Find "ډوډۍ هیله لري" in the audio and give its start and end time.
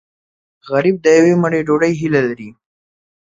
1.67-2.49